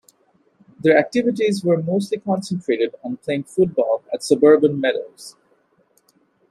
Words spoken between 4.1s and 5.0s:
at suburban